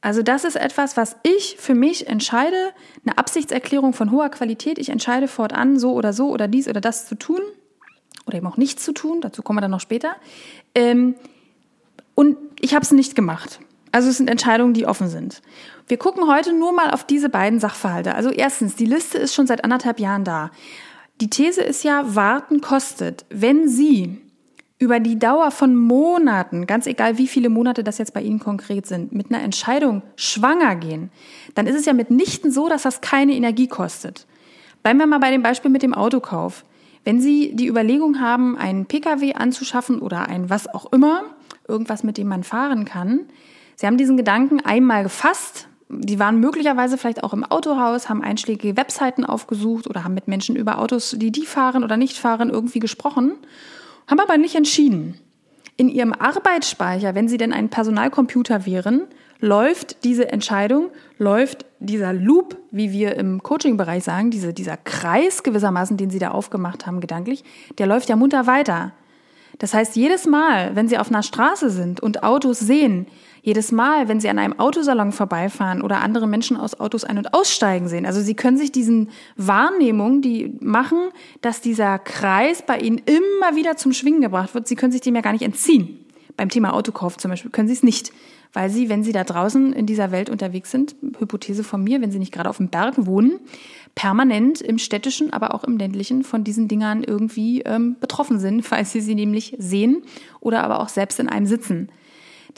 Also 0.00 0.22
das 0.22 0.44
ist 0.44 0.56
etwas, 0.56 0.96
was 0.96 1.16
ich 1.22 1.56
für 1.58 1.74
mich 1.74 2.06
entscheide, 2.06 2.70
eine 3.04 3.18
Absichtserklärung 3.18 3.92
von 3.92 4.12
hoher 4.12 4.28
Qualität. 4.28 4.78
Ich 4.78 4.90
entscheide 4.90 5.26
fortan, 5.26 5.78
so 5.78 5.92
oder 5.92 6.12
so 6.12 6.28
oder 6.30 6.46
dies 6.46 6.68
oder 6.68 6.80
das 6.80 7.08
zu 7.08 7.16
tun 7.16 7.40
oder 8.26 8.38
eben 8.38 8.46
auch 8.46 8.56
nichts 8.56 8.84
zu 8.84 8.92
tun, 8.92 9.20
dazu 9.20 9.42
kommen 9.42 9.56
wir 9.56 9.62
dann 9.62 9.72
noch 9.72 9.80
später. 9.80 10.14
Ähm, 10.74 11.14
und 12.14 12.36
ich 12.60 12.74
habe 12.74 12.84
es 12.84 12.92
nicht 12.92 13.14
gemacht. 13.14 13.60
Also 13.90 14.10
es 14.10 14.18
sind 14.18 14.28
Entscheidungen, 14.28 14.74
die 14.74 14.86
offen 14.86 15.08
sind. 15.08 15.40
Wir 15.88 15.96
gucken 15.96 16.28
heute 16.28 16.52
nur 16.52 16.72
mal 16.72 16.90
auf 16.90 17.04
diese 17.04 17.28
beiden 17.28 17.58
Sachverhalte. 17.58 18.14
Also 18.14 18.30
erstens, 18.30 18.76
die 18.76 18.84
Liste 18.84 19.18
ist 19.18 19.34
schon 19.34 19.46
seit 19.46 19.64
anderthalb 19.64 19.98
Jahren 19.98 20.24
da. 20.24 20.50
Die 21.20 21.30
These 21.30 21.62
ist 21.62 21.82
ja, 21.84 22.14
warten 22.14 22.60
kostet. 22.60 23.24
Wenn 23.30 23.68
Sie 23.68 24.20
über 24.78 25.00
die 25.00 25.18
Dauer 25.18 25.50
von 25.50 25.74
Monaten, 25.76 26.66
ganz 26.66 26.86
egal 26.86 27.18
wie 27.18 27.26
viele 27.26 27.48
Monate 27.48 27.82
das 27.82 27.98
jetzt 27.98 28.14
bei 28.14 28.22
Ihnen 28.22 28.38
konkret 28.38 28.86
sind, 28.86 29.12
mit 29.12 29.30
einer 29.30 29.42
Entscheidung 29.42 30.02
schwanger 30.14 30.76
gehen, 30.76 31.10
dann 31.54 31.66
ist 31.66 31.76
es 31.76 31.84
ja 31.84 31.92
mitnichten 31.92 32.52
so, 32.52 32.68
dass 32.68 32.82
das 32.82 33.00
keine 33.00 33.34
Energie 33.34 33.66
kostet. 33.66 34.26
Bleiben 34.82 35.00
wir 35.00 35.06
mal 35.06 35.18
bei 35.18 35.32
dem 35.32 35.42
Beispiel 35.42 35.70
mit 35.70 35.82
dem 35.82 35.94
Autokauf. 35.94 36.64
Wenn 37.04 37.20
Sie 37.20 37.54
die 37.54 37.66
Überlegung 37.66 38.20
haben, 38.20 38.56
einen 38.56 38.86
Pkw 38.86 39.34
anzuschaffen 39.34 39.98
oder 39.98 40.28
ein 40.28 40.48
was 40.48 40.72
auch 40.72 40.92
immer, 40.92 41.24
irgendwas, 41.66 42.04
mit 42.04 42.16
dem 42.16 42.28
man 42.28 42.44
fahren 42.44 42.84
kann, 42.84 43.20
Sie 43.74 43.86
haben 43.86 43.96
diesen 43.96 44.16
Gedanken 44.16 44.60
einmal 44.60 45.04
gefasst, 45.04 45.68
die 45.88 46.18
waren 46.18 46.38
möglicherweise 46.40 46.98
vielleicht 46.98 47.24
auch 47.24 47.32
im 47.32 47.44
Autohaus, 47.44 48.08
haben 48.08 48.22
einschlägige 48.22 48.76
Webseiten 48.76 49.24
aufgesucht 49.24 49.88
oder 49.88 50.04
haben 50.04 50.14
mit 50.14 50.28
Menschen 50.28 50.56
über 50.56 50.78
Autos, 50.78 51.16
die 51.16 51.32
die 51.32 51.46
fahren 51.46 51.82
oder 51.82 51.96
nicht 51.96 52.18
fahren, 52.18 52.50
irgendwie 52.50 52.80
gesprochen, 52.80 53.32
haben 54.08 54.20
aber 54.20 54.36
nicht 54.36 54.56
entschieden. 54.56 55.20
In 55.76 55.88
ihrem 55.88 56.12
Arbeitsspeicher, 56.12 57.14
wenn 57.14 57.28
sie 57.28 57.36
denn 57.36 57.52
ein 57.52 57.68
Personalcomputer 57.68 58.66
wären, 58.66 59.02
läuft 59.40 60.02
diese 60.02 60.32
Entscheidung, 60.32 60.90
läuft 61.18 61.64
dieser 61.78 62.12
Loop, 62.12 62.56
wie 62.72 62.90
wir 62.90 63.14
im 63.14 63.42
Coaching-Bereich 63.42 64.02
sagen, 64.02 64.30
diese, 64.30 64.52
dieser 64.52 64.76
Kreis 64.76 65.44
gewissermaßen, 65.44 65.96
den 65.96 66.10
Sie 66.10 66.18
da 66.18 66.32
aufgemacht 66.32 66.86
haben 66.86 67.00
gedanklich, 67.00 67.44
der 67.78 67.86
läuft 67.86 68.08
ja 68.08 68.16
munter 68.16 68.48
weiter. 68.48 68.92
Das 69.58 69.74
heißt, 69.74 69.94
jedes 69.96 70.26
Mal, 70.26 70.74
wenn 70.74 70.88
Sie 70.88 70.98
auf 70.98 71.08
einer 71.08 71.22
Straße 71.22 71.70
sind 71.70 72.00
und 72.00 72.24
Autos 72.24 72.58
sehen, 72.58 73.06
jedes 73.42 73.72
Mal, 73.72 74.08
wenn 74.08 74.20
Sie 74.20 74.28
an 74.28 74.38
einem 74.38 74.58
Autosalon 74.58 75.12
vorbeifahren 75.12 75.82
oder 75.82 76.00
andere 76.00 76.26
Menschen 76.26 76.56
aus 76.56 76.78
Autos 76.78 77.04
ein- 77.04 77.18
und 77.18 77.34
aussteigen 77.34 77.88
sehen, 77.88 78.06
also 78.06 78.20
Sie 78.20 78.34
können 78.34 78.56
sich 78.56 78.72
diesen 78.72 79.10
Wahrnehmungen, 79.36 80.22
die 80.22 80.56
machen, 80.60 80.98
dass 81.40 81.60
dieser 81.60 81.98
Kreis 81.98 82.62
bei 82.62 82.78
Ihnen 82.78 82.98
immer 82.98 83.56
wieder 83.56 83.76
zum 83.76 83.92
Schwingen 83.92 84.20
gebracht 84.20 84.54
wird, 84.54 84.68
Sie 84.68 84.76
können 84.76 84.92
sich 84.92 85.00
dem 85.00 85.14
ja 85.14 85.20
gar 85.20 85.32
nicht 85.32 85.42
entziehen. 85.42 86.04
Beim 86.36 86.50
Thema 86.50 86.72
Autokauf 86.72 87.16
zum 87.16 87.30
Beispiel 87.30 87.50
können 87.50 87.68
Sie 87.68 87.74
es 87.74 87.82
nicht, 87.82 88.12
weil 88.52 88.70
Sie, 88.70 88.88
wenn 88.88 89.02
Sie 89.02 89.12
da 89.12 89.24
draußen 89.24 89.72
in 89.72 89.86
dieser 89.86 90.12
Welt 90.12 90.30
unterwegs 90.30 90.70
sind, 90.70 90.94
Hypothese 91.18 91.64
von 91.64 91.82
mir, 91.82 92.00
wenn 92.00 92.12
Sie 92.12 92.18
nicht 92.18 92.32
gerade 92.32 92.48
auf 92.48 92.58
dem 92.58 92.68
Berg 92.68 92.94
wohnen, 92.96 93.40
permanent 93.94 94.60
im 94.60 94.78
städtischen, 94.78 95.32
aber 95.32 95.54
auch 95.54 95.64
im 95.64 95.76
ländlichen 95.76 96.22
von 96.22 96.44
diesen 96.44 96.68
Dingern 96.68 97.02
irgendwie 97.02 97.62
ähm, 97.62 97.96
betroffen 98.00 98.38
sind, 98.38 98.62
falls 98.64 98.92
Sie 98.92 99.00
sie 99.00 99.14
nämlich 99.14 99.56
sehen 99.58 100.02
oder 100.40 100.62
aber 100.62 100.80
auch 100.80 100.88
selbst 100.88 101.18
in 101.18 101.28
einem 101.28 101.46
sitzen. 101.46 101.88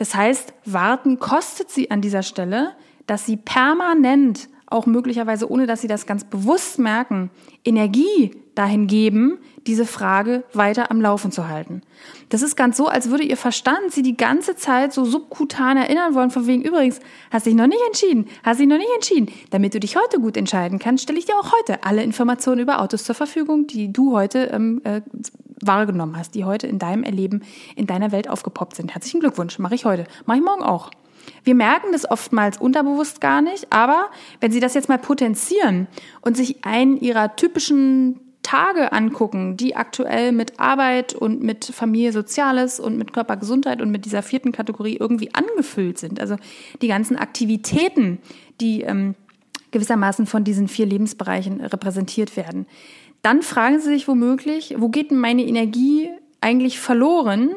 Das 0.00 0.14
heißt, 0.14 0.54
warten 0.64 1.18
kostet 1.18 1.68
Sie 1.68 1.90
an 1.90 2.00
dieser 2.00 2.22
Stelle, 2.22 2.72
dass 3.06 3.26
Sie 3.26 3.36
permanent 3.36 4.48
auch 4.70 4.86
möglicherweise, 4.86 5.50
ohne 5.50 5.66
dass 5.66 5.82
sie 5.82 5.88
das 5.88 6.06
ganz 6.06 6.24
bewusst 6.24 6.78
merken, 6.78 7.30
Energie 7.64 8.30
dahin 8.54 8.86
geben, 8.86 9.38
diese 9.66 9.84
Frage 9.84 10.44
weiter 10.52 10.90
am 10.90 11.00
Laufen 11.00 11.32
zu 11.32 11.48
halten. 11.48 11.82
Das 12.28 12.42
ist 12.42 12.56
ganz 12.56 12.76
so, 12.76 12.86
als 12.86 13.10
würde 13.10 13.24
ihr 13.24 13.36
Verstand 13.36 13.90
sie 13.90 14.02
die 14.02 14.16
ganze 14.16 14.54
Zeit 14.54 14.92
so 14.92 15.04
subkutan 15.04 15.76
erinnern 15.76 16.14
wollen, 16.14 16.30
von 16.30 16.46
wegen 16.46 16.62
übrigens, 16.62 17.00
hast 17.30 17.46
dich 17.46 17.54
noch 17.54 17.66
nicht 17.66 17.82
entschieden, 17.86 18.26
hast 18.44 18.60
dich 18.60 18.68
noch 18.68 18.78
nicht 18.78 18.90
entschieden. 18.94 19.28
Damit 19.50 19.74
du 19.74 19.80
dich 19.80 19.96
heute 19.96 20.20
gut 20.20 20.36
entscheiden 20.36 20.78
kannst, 20.78 21.02
stelle 21.02 21.18
ich 21.18 21.26
dir 21.26 21.36
auch 21.36 21.52
heute 21.52 21.82
alle 21.84 22.02
Informationen 22.02 22.60
über 22.60 22.80
Autos 22.80 23.04
zur 23.04 23.16
Verfügung, 23.16 23.66
die 23.66 23.92
du 23.92 24.16
heute 24.16 24.50
ähm, 24.52 24.80
äh, 24.84 25.02
wahrgenommen 25.62 26.16
hast, 26.16 26.34
die 26.34 26.44
heute 26.44 26.66
in 26.66 26.78
deinem 26.78 27.02
Erleben, 27.02 27.42
in 27.76 27.86
deiner 27.86 28.12
Welt 28.12 28.28
aufgepoppt 28.28 28.76
sind. 28.76 28.94
Herzlichen 28.94 29.20
Glückwunsch, 29.20 29.58
mache 29.58 29.74
ich 29.74 29.84
heute, 29.84 30.04
mache 30.26 30.38
ich 30.38 30.44
morgen 30.44 30.62
auch. 30.62 30.90
Wir 31.44 31.54
merken 31.54 31.88
das 31.92 32.10
oftmals 32.10 32.58
unterbewusst 32.58 33.20
gar 33.20 33.42
nicht, 33.42 33.66
aber 33.70 34.06
wenn 34.40 34.52
Sie 34.52 34.60
das 34.60 34.74
jetzt 34.74 34.88
mal 34.88 34.98
potenzieren 34.98 35.86
und 36.22 36.36
sich 36.36 36.64
einen 36.64 36.98
Ihrer 36.98 37.36
typischen 37.36 38.20
Tage 38.42 38.92
angucken, 38.92 39.56
die 39.56 39.76
aktuell 39.76 40.32
mit 40.32 40.58
Arbeit 40.58 41.14
und 41.14 41.42
mit 41.42 41.66
Familie 41.66 42.12
Soziales 42.12 42.80
und 42.80 42.96
mit 42.96 43.12
Körpergesundheit 43.12 43.82
und 43.82 43.90
mit 43.90 44.06
dieser 44.06 44.22
vierten 44.22 44.50
Kategorie 44.50 44.96
irgendwie 44.96 45.34
angefüllt 45.34 45.98
sind, 45.98 46.20
also 46.20 46.36
die 46.80 46.88
ganzen 46.88 47.16
Aktivitäten, 47.16 48.18
die 48.60 48.82
ähm, 48.82 49.14
gewissermaßen 49.72 50.26
von 50.26 50.42
diesen 50.42 50.68
vier 50.68 50.86
Lebensbereichen 50.86 51.60
repräsentiert 51.60 52.36
werden, 52.36 52.66
dann 53.22 53.42
fragen 53.42 53.80
Sie 53.80 53.88
sich 53.88 54.08
womöglich, 54.08 54.74
wo 54.78 54.88
geht 54.88 55.10
denn 55.10 55.18
meine 55.18 55.44
Energie 55.44 56.10
eigentlich 56.40 56.80
verloren, 56.80 57.50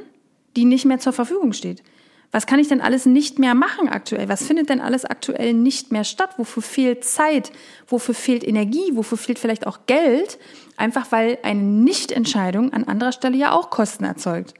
die 0.56 0.66
nicht 0.66 0.86
mehr 0.86 1.00
zur 1.00 1.14
Verfügung 1.14 1.54
steht? 1.54 1.84
Was 2.32 2.48
kann 2.48 2.60
ich 2.60 2.68
denn 2.68 2.82
alles 2.82 3.06
nicht 3.06 3.38
mehr 3.38 3.54
machen 3.54 3.88
aktuell? 3.88 4.28
Was 4.28 4.44
findet 4.44 4.70
denn 4.70 4.82
alles 4.82 5.06
aktuell 5.06 5.54
nicht 5.54 5.92
mehr 5.92 6.04
statt? 6.04 6.32
Wofür 6.38 6.64
fehlt 6.64 7.06
Zeit? 7.06 7.52
Wofür 7.88 8.16
fehlt 8.16 8.44
Energie? 8.44 8.90
Wofür 8.94 9.20
fehlt 9.20 9.38
vielleicht 9.38 9.68
auch 9.68 9.82
Geld? 9.86 10.40
Einfach 10.76 11.12
weil 11.12 11.38
eine 11.44 11.62
Nichtentscheidung 11.62 12.74
an 12.74 12.86
anderer 12.86 13.12
Stelle 13.12 13.38
ja 13.38 13.52
auch 13.52 13.70
Kosten 13.70 14.04
erzeugt. 14.04 14.56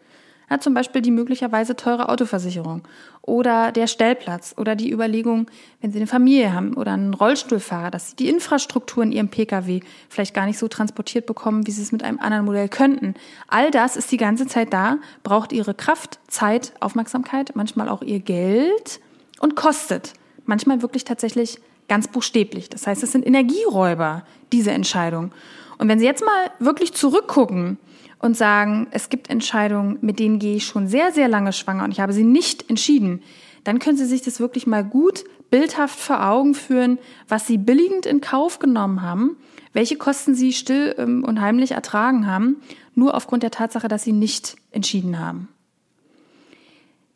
Ja, 0.54 0.60
zum 0.60 0.76
Beispiel 0.76 1.02
die 1.02 1.10
möglicherweise 1.10 1.76
teure 1.76 2.10
Autoversicherung 2.10 2.84
oder 3.24 3.72
der 3.72 3.88
Stellplatz 3.88 4.54
oder 4.56 4.76
die 4.76 4.92
Überlegung, 4.92 5.50
wenn 5.82 5.92
Sie 5.92 5.98
eine 5.98 6.06
Familie 6.06 6.54
haben 6.54 6.76
oder 6.76 6.92
einen 6.92 7.16
Rollstuhlfahrer, 7.16 7.90
dass 7.90 8.12
Sie 8.12 8.16
die 8.18 8.30
Infrastruktur 8.30 9.02
in 9.02 9.12
Ihrem 9.12 9.30
Pkw 9.30 9.80
vielleicht 10.10 10.36
gar 10.36 10.46
nicht 10.46 10.60
so 10.60 10.68
transportiert 10.68 11.26
bekommen, 11.26 11.66
wie 11.66 11.72
Sie 11.72 11.82
es 11.82 11.92
mit 11.92 12.04
einem 12.04 12.20
anderen 12.20 12.46
Modell 12.46 12.70
könnten. 12.70 13.16
All 13.48 13.72
das 13.72 13.98
ist 13.98 14.12
die 14.12 14.18
ganze 14.18 14.46
Zeit 14.46 14.72
da, 14.74 14.98
braucht 15.24 15.54
Ihre 15.54 15.74
Kraft, 15.74 16.20
Zeit, 16.28 16.74
Aufmerksamkeit, 16.82 17.54
manchmal 17.56 17.90
auch 17.90 18.04
Ihr 18.04 18.20
Geld 18.20 19.00
und 19.40 19.56
kostet. 19.56 20.14
Manchmal 20.46 20.84
wirklich 20.84 21.04
tatsächlich 21.04 21.58
ganz 21.88 22.08
buchstäblich. 22.08 22.70
Das 22.70 22.86
heißt, 22.86 23.02
es 23.02 23.12
sind 23.12 23.26
Energieräuber, 23.26 24.24
diese 24.52 24.70
Entscheidung. 24.70 25.32
Und 25.80 25.88
wenn 25.88 25.98
Sie 25.98 26.06
jetzt 26.06 26.24
mal 26.24 26.52
wirklich 26.60 26.94
zurückgucken, 26.94 27.80
und 28.24 28.38
sagen, 28.38 28.88
es 28.92 29.10
gibt 29.10 29.30
Entscheidungen, 29.30 29.98
mit 30.00 30.18
denen 30.18 30.40
gehe 30.40 30.56
ich 30.56 30.66
schon 30.66 30.88
sehr, 30.88 31.12
sehr 31.12 31.28
lange 31.28 31.52
schwanger 31.52 31.84
und 31.84 31.92
ich 31.92 32.00
habe 32.00 32.14
sie 32.14 32.24
nicht 32.24 32.70
entschieden, 32.70 33.22
dann 33.66 33.80
können 33.80 33.98
Sie 33.98 34.06
sich 34.06 34.22
das 34.22 34.40
wirklich 34.40 34.66
mal 34.66 34.84
gut 34.84 35.26
bildhaft 35.50 36.00
vor 36.00 36.26
Augen 36.26 36.54
führen, 36.54 37.00
was 37.28 37.48
Sie 37.48 37.58
billigend 37.58 38.06
in 38.06 38.22
Kauf 38.22 38.60
genommen 38.60 39.02
haben, 39.02 39.36
welche 39.74 39.98
Kosten 39.98 40.36
Sie 40.36 40.54
still 40.54 40.96
ähm, 40.98 41.26
und 41.26 41.42
heimlich 41.42 41.72
ertragen 41.72 42.26
haben, 42.26 42.62
nur 42.96 43.14
aufgrund 43.14 43.44
der 43.44 43.52
Tatsache, 43.52 43.90
dass 43.90 44.04
Sie 44.04 44.14
nicht 44.14 44.56
entschieden 44.72 45.20
haben. 45.20 45.50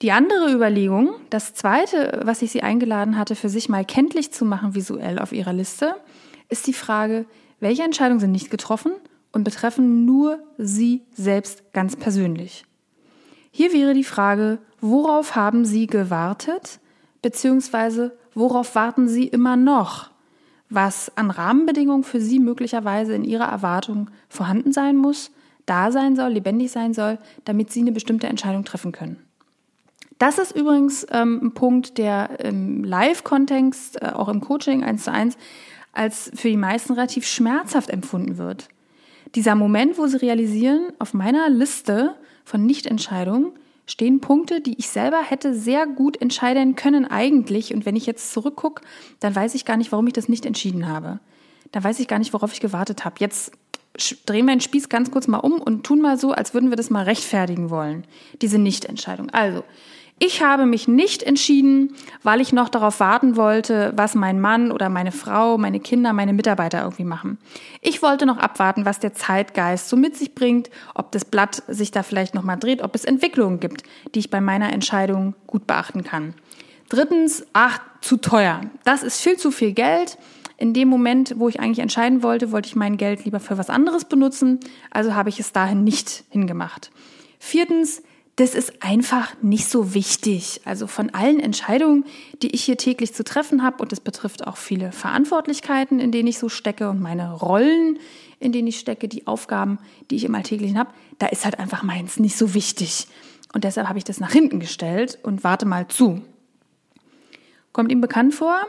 Die 0.01 0.11
andere 0.11 0.51
Überlegung, 0.51 1.11
das 1.29 1.53
zweite, 1.53 2.21
was 2.25 2.41
ich 2.41 2.51
Sie 2.51 2.63
eingeladen 2.63 3.17
hatte, 3.17 3.35
für 3.35 3.49
sich 3.49 3.69
mal 3.69 3.85
kenntlich 3.85 4.31
zu 4.31 4.43
machen 4.43 4.75
visuell 4.75 5.19
auf 5.19 5.31
Ihrer 5.31 5.53
Liste, 5.53 5.95
ist 6.49 6.67
die 6.67 6.73
Frage, 6.73 7.25
welche 7.61 7.83
Entscheidungen 7.83 8.19
sind 8.19 8.33
nicht 8.33 8.51
getroffen 8.51 8.91
und 9.37 9.43
betreffen 9.43 10.03
nur 10.03 10.39
Sie 10.57 11.03
selbst 11.13 11.71
ganz 11.71 11.95
persönlich. 11.95 12.65
Hier 13.51 13.71
wäre 13.71 13.93
die 13.93 14.03
Frage, 14.03 14.57
worauf 14.81 15.35
haben 15.35 15.63
Sie 15.63 15.85
gewartet, 15.85 16.79
beziehungsweise 17.21 18.17
worauf 18.33 18.73
warten 18.73 19.07
Sie 19.07 19.27
immer 19.27 19.55
noch, 19.55 20.09
was 20.71 21.15
an 21.15 21.29
Rahmenbedingungen 21.29 22.03
für 22.03 22.19
Sie 22.19 22.39
möglicherweise 22.39 23.13
in 23.13 23.23
Ihrer 23.23 23.45
Erwartung 23.45 24.09
vorhanden 24.27 24.73
sein 24.73 24.97
muss, 24.97 25.29
da 25.67 25.91
sein 25.91 26.15
soll, 26.15 26.31
lebendig 26.31 26.71
sein 26.71 26.95
soll, 26.95 27.19
damit 27.45 27.71
Sie 27.71 27.81
eine 27.81 27.91
bestimmte 27.91 28.25
Entscheidung 28.25 28.65
treffen 28.65 28.91
können. 28.91 29.17
Das 30.17 30.39
ist 30.39 30.55
übrigens 30.55 31.05
ähm, 31.11 31.41
ein 31.43 31.51
Punkt, 31.53 31.99
der 31.99 32.39
im 32.39 32.83
Live-Kontext, 32.83 34.01
äh, 34.01 34.07
auch 34.07 34.29
im 34.29 34.41
Coaching 34.41 34.83
eins 34.83 35.03
zu 35.03 35.11
eins, 35.11 35.37
als 35.93 36.31
für 36.33 36.49
die 36.49 36.57
meisten 36.57 36.93
relativ 36.93 37.27
schmerzhaft 37.27 37.91
empfunden 37.91 38.39
wird 38.39 38.67
dieser 39.35 39.55
Moment, 39.55 39.97
wo 39.97 40.07
sie 40.07 40.21
realisieren, 40.21 40.91
auf 40.99 41.13
meiner 41.13 41.49
Liste 41.49 42.15
von 42.43 42.65
Nichtentscheidungen 42.65 43.51
stehen 43.85 44.19
Punkte, 44.19 44.61
die 44.61 44.77
ich 44.77 44.89
selber 44.89 45.21
hätte 45.21 45.53
sehr 45.53 45.87
gut 45.87 46.21
entscheiden 46.21 46.75
können 46.75 47.05
eigentlich. 47.05 47.73
Und 47.73 47.85
wenn 47.85 47.95
ich 47.95 48.05
jetzt 48.05 48.31
zurückgucke, 48.33 48.83
dann 49.19 49.35
weiß 49.35 49.55
ich 49.55 49.65
gar 49.65 49.77
nicht, 49.77 49.91
warum 49.91 50.07
ich 50.07 50.13
das 50.13 50.29
nicht 50.29 50.45
entschieden 50.45 50.87
habe. 50.87 51.19
Dann 51.71 51.83
weiß 51.83 51.99
ich 51.99 52.07
gar 52.07 52.19
nicht, 52.19 52.33
worauf 52.33 52.53
ich 52.53 52.59
gewartet 52.59 53.05
habe. 53.05 53.15
Jetzt 53.19 53.51
drehen 54.25 54.45
wir 54.45 54.55
den 54.55 54.61
Spieß 54.61 54.89
ganz 54.89 55.09
kurz 55.09 55.27
mal 55.27 55.39
um 55.39 55.53
und 55.53 55.83
tun 55.85 56.01
mal 56.01 56.17
so, 56.17 56.31
als 56.31 56.53
würden 56.53 56.69
wir 56.69 56.77
das 56.77 56.89
mal 56.89 57.03
rechtfertigen 57.03 57.69
wollen, 57.69 58.05
diese 58.41 58.59
Nichtentscheidung. 58.59 59.29
Also, 59.31 59.63
ich 60.19 60.41
habe 60.41 60.65
mich 60.65 60.87
nicht 60.87 61.21
entschieden, 61.21 61.93
weil 62.23 62.41
ich 62.41 62.51
noch 62.51 62.69
darauf 62.69 62.99
warten 62.99 63.35
wollte, 63.35 63.93
was 63.95 64.15
mein 64.15 64.41
Mann 64.41 64.71
oder 64.71 64.89
meine 64.89 65.11
Frau, 65.11 65.59
meine 65.59 65.79
Kinder, 65.79 66.11
meine 66.11 66.33
Mitarbeiter 66.33 66.81
irgendwie 66.81 67.03
machen. 67.03 67.37
Ich 67.81 68.01
wollte 68.01 68.25
noch 68.25 68.37
abwarten, 68.37 68.83
was 68.83 68.99
der 68.99 69.13
Zeitgeist 69.13 69.89
so 69.89 69.95
mit 69.95 70.17
sich 70.17 70.33
bringt, 70.33 70.71
ob 70.95 71.11
das 71.11 71.23
Blatt 71.23 71.61
sich 71.67 71.91
da 71.91 72.01
vielleicht 72.01 72.33
noch 72.33 72.41
mal 72.41 72.55
dreht, 72.55 72.81
ob 72.81 72.95
es 72.95 73.05
Entwicklungen 73.05 73.59
gibt, 73.59 73.83
die 74.15 74.19
ich 74.19 74.31
bei 74.31 74.41
meiner 74.41 74.73
Entscheidung 74.73 75.35
gut 75.45 75.67
beachten 75.67 76.03
kann. 76.03 76.33
Drittens, 76.89 77.45
ach, 77.53 77.79
zu 78.01 78.17
teuer. 78.17 78.61
Das 78.85 79.03
ist 79.03 79.21
viel 79.21 79.37
zu 79.37 79.51
viel 79.51 79.73
Geld. 79.73 80.17
In 80.57 80.73
dem 80.73 80.87
Moment, 80.87 81.35
wo 81.37 81.47
ich 81.47 81.59
eigentlich 81.59 81.79
entscheiden 81.79 82.23
wollte, 82.23 82.51
wollte 82.51 82.69
ich 82.69 82.75
mein 82.75 82.97
Geld 82.97 83.25
lieber 83.25 83.39
für 83.39 83.59
was 83.59 83.69
anderes 83.69 84.05
benutzen, 84.05 84.59
also 84.89 85.13
habe 85.13 85.29
ich 85.29 85.39
es 85.39 85.51
dahin 85.51 85.83
nicht 85.83 86.23
hingemacht. 86.29 86.89
Viertens, 87.37 88.01
das 88.37 88.53
ist 88.53 88.83
einfach 88.83 89.33
nicht 89.41 89.67
so 89.67 89.95
wichtig. 89.95 90.61
Also 90.63 90.85
von 90.85 91.09
allen 91.09 91.39
Entscheidungen, 91.39 92.05
die 92.43 92.53
ich 92.53 92.63
hier 92.63 92.77
täglich 92.77 93.13
zu 93.13 93.23
treffen 93.23 93.63
habe, 93.63 93.81
und 93.81 93.91
es 93.91 93.99
betrifft 93.99 94.45
auch 94.45 94.57
viele 94.57 94.91
Verantwortlichkeiten, 94.91 95.99
in 95.99 96.11
denen 96.11 96.27
ich 96.27 96.37
so 96.37 96.47
stecke 96.47 96.89
und 96.89 97.01
meine 97.01 97.33
Rollen, 97.33 97.97
in 98.39 98.51
denen 98.51 98.67
ich 98.67 98.79
stecke, 98.79 99.07
die 99.07 99.25
Aufgaben, 99.25 99.79
die 100.11 100.17
ich 100.17 100.23
im 100.23 100.35
Alltäglichen 100.35 100.77
habe, 100.77 100.91
da 101.17 101.25
ist 101.25 101.45
halt 101.45 101.57
einfach 101.59 101.81
meins 101.81 102.19
nicht 102.19 102.37
so 102.37 102.53
wichtig. 102.53 103.07
Und 103.53 103.63
deshalb 103.63 103.89
habe 103.89 103.97
ich 103.97 104.05
das 104.05 104.19
nach 104.19 104.31
hinten 104.31 104.59
gestellt 104.59 105.17
und 105.23 105.43
warte 105.43 105.65
mal 105.65 105.87
zu. 105.87 106.21
Kommt 107.73 107.91
ihm 107.91 108.01
bekannt 108.01 108.35
vor? 108.35 108.59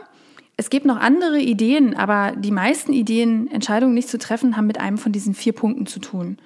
Es 0.57 0.71
gibt 0.71 0.87
noch 0.87 0.97
andere 0.97 1.39
Ideen, 1.39 1.95
aber 1.95 2.33
die 2.35 2.51
meisten 2.51 2.91
Ideen, 2.91 3.49
Entscheidungen 3.51 3.93
nicht 3.93 4.09
zu 4.09 4.17
treffen, 4.17 4.57
haben 4.57 4.65
mit 4.65 4.79
einem 4.79 4.97
von 4.97 5.11
diesen 5.11 5.35
vier 5.35 5.53
Punkten 5.53 5.85
zu 5.85 5.99
tun. 5.99 6.39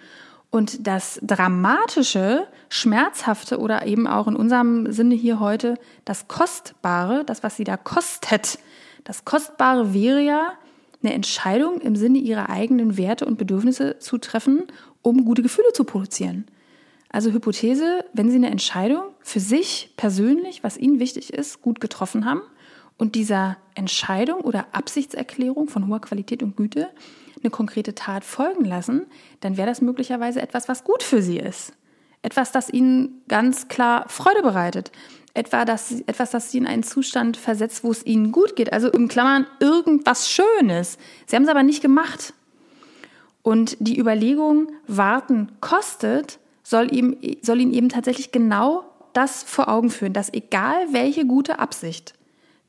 Und 0.53 0.85
das 0.85 1.19
Dramatische, 1.23 2.45
Schmerzhafte 2.69 3.57
oder 3.57 3.87
eben 3.87 4.05
auch 4.05 4.27
in 4.27 4.35
unserem 4.35 4.91
Sinne 4.91 5.15
hier 5.15 5.39
heute 5.39 5.79
das 6.05 6.27
Kostbare, 6.27 7.25
das, 7.25 7.41
was 7.41 7.55
sie 7.55 7.63
da 7.63 7.75
kostet, 7.75 8.59
das 9.03 9.25
Kostbare 9.25 9.95
wäre 9.95 10.21
ja, 10.21 10.53
eine 11.01 11.13
Entscheidung 11.13 11.81
im 11.81 11.95
Sinne 11.95 12.19
ihrer 12.19 12.51
eigenen 12.51 12.97
Werte 12.97 13.25
und 13.25 13.39
Bedürfnisse 13.39 13.97
zu 13.97 14.19
treffen, 14.19 14.65
um 15.01 15.25
gute 15.25 15.41
Gefühle 15.41 15.73
zu 15.73 15.85
produzieren. 15.85 16.45
Also 17.09 17.31
Hypothese, 17.31 18.05
wenn 18.13 18.29
Sie 18.29 18.35
eine 18.35 18.51
Entscheidung 18.51 19.05
für 19.21 19.39
sich 19.39 19.95
persönlich, 19.97 20.63
was 20.63 20.77
Ihnen 20.77 20.99
wichtig 20.99 21.33
ist, 21.33 21.63
gut 21.63 21.79
getroffen 21.81 22.25
haben 22.25 22.43
und 22.99 23.15
dieser 23.15 23.57
Entscheidung 23.73 24.41
oder 24.41 24.67
Absichtserklärung 24.71 25.67
von 25.67 25.87
hoher 25.87 26.01
Qualität 26.01 26.43
und 26.43 26.55
Güte 26.55 26.89
eine 27.43 27.51
konkrete 27.51 27.95
Tat 27.95 28.23
folgen 28.23 28.65
lassen, 28.65 29.05
dann 29.41 29.57
wäre 29.57 29.67
das 29.67 29.81
möglicherweise 29.81 30.41
etwas, 30.41 30.67
was 30.67 30.83
gut 30.83 31.03
für 31.03 31.21
sie 31.21 31.37
ist. 31.37 31.73
Etwas, 32.21 32.51
das 32.51 32.69
ihnen 32.69 33.21
ganz 33.27 33.67
klar 33.67 34.05
Freude 34.07 34.41
bereitet. 34.41 34.91
Etwa 35.33 35.65
das, 35.65 35.91
etwas, 36.01 36.31
das 36.31 36.51
sie 36.51 36.59
in 36.59 36.67
einen 36.67 36.83
Zustand 36.83 37.37
versetzt, 37.37 37.83
wo 37.83 37.91
es 37.91 38.05
ihnen 38.05 38.31
gut 38.31 38.55
geht. 38.55 38.71
Also 38.71 38.89
im 38.89 39.07
Klammern 39.07 39.47
irgendwas 39.59 40.29
Schönes. 40.29 40.97
Sie 41.25 41.35
haben 41.35 41.43
es 41.43 41.49
aber 41.49 41.63
nicht 41.63 41.81
gemacht. 41.81 42.33
Und 43.41 43.75
die 43.79 43.99
Überlegung, 43.99 44.71
warten 44.87 45.51
kostet, 45.59 46.39
soll, 46.63 46.93
ihm, 46.95 47.17
soll 47.41 47.59
ihn 47.59 47.73
eben 47.73 47.89
tatsächlich 47.89 48.31
genau 48.31 48.85
das 49.11 49.43
vor 49.43 49.67
Augen 49.67 49.89
führen, 49.89 50.13
dass 50.13 50.31
egal 50.33 50.87
welche 50.91 51.25
gute 51.25 51.59
Absicht 51.59 52.13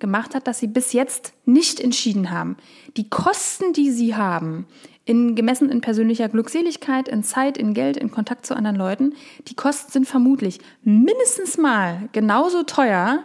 gemacht 0.05 0.35
hat, 0.35 0.47
dass 0.47 0.59
sie 0.59 0.67
bis 0.67 0.93
jetzt 0.93 1.33
nicht 1.47 1.81
entschieden 1.81 2.31
haben, 2.31 2.59
die 2.99 3.09
Kosten, 3.09 3.73
die 3.73 3.91
sie 3.91 4.15
haben, 4.15 4.67
in, 5.07 5.35
gemessen 5.35 5.71
in 5.71 5.81
persönlicher 5.81 6.29
Glückseligkeit, 6.29 7.09
in 7.09 7.25
Zeit, 7.25 7.57
in 7.57 7.73
Geld, 7.73 7.97
in 7.97 8.11
Kontakt 8.11 8.45
zu 8.45 8.55
anderen 8.55 8.77
Leuten, 8.77 9.15
die 9.49 9.55
Kosten 9.55 9.91
sind 9.91 10.07
vermutlich 10.07 10.59
mindestens 10.83 11.57
mal 11.57 12.11
genauso 12.13 12.65
teuer 12.65 13.23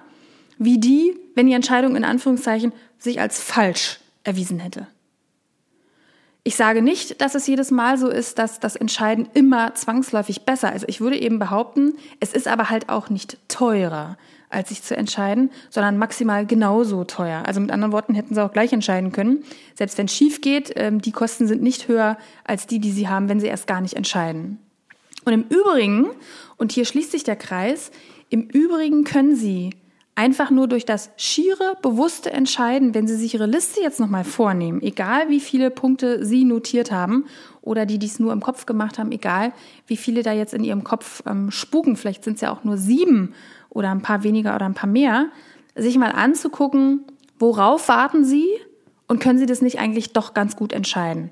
wie 0.57 0.79
die, 0.79 1.17
wenn 1.35 1.47
die 1.47 1.53
Entscheidung 1.53 1.97
in 1.97 2.05
Anführungszeichen 2.05 2.71
sich 2.97 3.19
als 3.19 3.41
falsch 3.41 3.99
erwiesen 4.23 4.59
hätte. 4.59 4.87
Ich 6.45 6.55
sage 6.55 6.81
nicht, 6.81 7.21
dass 7.21 7.35
es 7.35 7.45
jedes 7.47 7.71
Mal 7.71 7.97
so 7.97 8.07
ist, 8.07 8.39
dass 8.39 8.61
das 8.61 8.77
Entscheiden 8.77 9.27
immer 9.33 9.75
zwangsläufig 9.75 10.45
besser 10.45 10.73
ist. 10.73 10.85
Ich 10.87 11.01
würde 11.01 11.19
eben 11.19 11.39
behaupten, 11.39 11.95
es 12.21 12.31
ist 12.31 12.47
aber 12.47 12.69
halt 12.69 12.87
auch 12.87 13.09
nicht 13.09 13.37
teurer, 13.49 14.17
als 14.49 14.69
sich 14.69 14.81
zu 14.81 14.95
entscheiden, 14.97 15.51
sondern 15.69 15.97
maximal 15.97 16.45
genauso 16.45 17.03
teuer. 17.03 17.43
Also 17.45 17.59
mit 17.59 17.71
anderen 17.71 17.91
Worten 17.91 18.15
hätten 18.15 18.33
sie 18.33 18.43
auch 18.43 18.51
gleich 18.51 18.73
entscheiden 18.73 19.11
können. 19.11 19.43
Selbst 19.75 19.97
wenn 19.97 20.05
es 20.05 20.15
schief 20.15 20.41
geht, 20.41 20.73
ähm, 20.75 21.01
die 21.01 21.11
Kosten 21.11 21.47
sind 21.47 21.61
nicht 21.61 21.87
höher 21.87 22.17
als 22.43 22.67
die, 22.67 22.79
die 22.79 22.91
sie 22.91 23.07
haben, 23.07 23.29
wenn 23.29 23.39
sie 23.39 23.47
erst 23.47 23.67
gar 23.67 23.81
nicht 23.81 23.93
entscheiden. 23.93 24.59
Und 25.25 25.33
im 25.33 25.43
Übrigen, 25.43 26.07
und 26.57 26.71
hier 26.71 26.85
schließt 26.85 27.11
sich 27.11 27.23
der 27.23 27.35
Kreis, 27.35 27.91
im 28.29 28.43
Übrigen 28.43 29.03
können 29.03 29.35
sie 29.35 29.71
einfach 30.15 30.51
nur 30.51 30.67
durch 30.67 30.85
das 30.85 31.11
schiere, 31.15 31.77
bewusste 31.81 32.31
Entscheiden, 32.31 32.93
wenn 32.93 33.07
Sie 33.07 33.15
sich 33.15 33.33
Ihre 33.33 33.45
Liste 33.45 33.81
jetzt 33.81 33.99
nochmal 33.99 34.25
vornehmen, 34.25 34.81
egal 34.81 35.29
wie 35.29 35.39
viele 35.39 35.71
Punkte 35.71 36.25
Sie 36.25 36.43
notiert 36.43 36.91
haben 36.91 37.25
oder 37.61 37.85
die 37.85 37.99
dies 37.99 38.19
nur 38.19 38.33
im 38.33 38.41
Kopf 38.41 38.65
gemacht 38.65 38.99
haben, 38.99 39.11
egal 39.11 39.53
wie 39.87 39.97
viele 39.97 40.21
da 40.21 40.33
jetzt 40.33 40.53
in 40.53 40.63
Ihrem 40.63 40.83
Kopf 40.83 41.23
ähm, 41.25 41.51
spuken, 41.51 41.95
vielleicht 41.95 42.23
sind 42.23 42.35
es 42.35 42.41
ja 42.41 42.51
auch 42.51 42.63
nur 42.63 42.77
sieben 42.77 43.33
oder 43.69 43.91
ein 43.91 44.01
paar 44.01 44.23
weniger 44.23 44.55
oder 44.55 44.65
ein 44.65 44.73
paar 44.73 44.89
mehr, 44.89 45.29
sich 45.75 45.97
mal 45.97 46.11
anzugucken, 46.11 47.05
worauf 47.37 47.87
warten 47.87 48.25
Sie 48.25 48.47
und 49.07 49.19
können 49.19 49.39
Sie 49.39 49.45
das 49.45 49.61
nicht 49.61 49.79
eigentlich 49.79 50.11
doch 50.11 50.33
ganz 50.33 50.55
gut 50.55 50.73
entscheiden. 50.73 51.31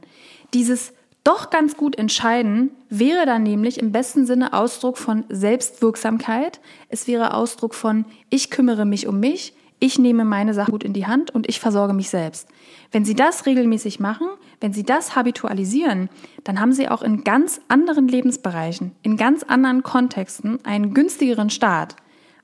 Dieses 0.54 0.94
doch 1.28 1.50
ganz 1.50 1.76
gut 1.76 1.98
entscheiden 1.98 2.72
wäre 2.90 3.26
dann 3.26 3.44
nämlich 3.44 3.80
im 3.80 3.92
besten 3.92 4.26
Sinne 4.26 4.54
Ausdruck 4.54 4.98
von 4.98 5.26
Selbstwirksamkeit. 5.28 6.62
Es 6.88 7.06
wäre 7.06 7.34
Ausdruck 7.34 7.76
von 7.76 8.06
ich 8.30 8.50
kümmere 8.50 8.86
mich 8.86 9.08
um 9.08 9.20
mich, 9.20 9.54
ich 9.80 10.00
nehme 10.00 10.24
meine 10.24 10.54
Sachen 10.54 10.72
gut 10.72 10.86
in 10.86 10.94
die 10.94 11.06
Hand 11.06 11.36
und 11.36 11.50
ich 11.50 11.60
versorge 11.60 11.94
mich 11.94 12.10
selbst. 12.10 12.48
Wenn 12.94 13.04
Sie 13.04 13.14
das 13.14 13.46
regelmäßig 13.46 14.00
machen, 14.00 14.28
wenn 14.62 14.72
Sie 14.72 14.84
das 14.84 15.18
habitualisieren, 15.18 16.10
dann 16.46 16.62
haben 16.62 16.72
Sie 16.72 16.88
auch 16.88 17.02
in 17.02 17.26
ganz 17.26 17.60
anderen 17.68 18.08
Lebensbereichen, 18.08 18.94
in 19.04 19.18
ganz 19.18 19.44
anderen 19.44 19.84
Kontexten 19.84 20.64
einen 20.66 20.94
günstigeren 20.94 21.50
Start, 21.50 21.98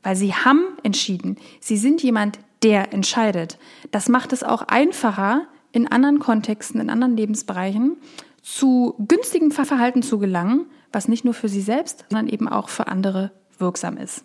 weil 0.04 0.18
Sie 0.18 0.34
haben 0.34 0.62
entschieden. 0.84 1.38
Sie 1.62 1.78
sind 1.78 2.04
jemand, 2.04 2.38
der 2.64 2.92
entscheidet. 2.92 3.58
Das 3.92 4.10
macht 4.10 4.34
es 4.34 4.44
auch 4.44 4.64
einfacher, 4.64 5.48
in 5.72 5.88
anderen 5.88 6.20
Kontexten, 6.20 6.80
in 6.80 6.90
anderen 6.90 7.18
Lebensbereichen 7.18 7.98
zu 8.44 8.94
günstigem 9.08 9.50
Verhalten 9.50 10.04
zu 10.04 10.20
gelangen, 10.20 10.68
was 10.92 11.08
nicht 11.08 11.26
nur 11.26 11.34
für 11.34 11.50
sie 11.50 11.62
selbst, 11.62 12.06
sondern 12.10 12.28
eben 12.28 12.48
auch 12.48 12.70
für 12.70 12.88
andere 12.88 13.32
wirksam 13.58 13.98
ist. 13.98 14.24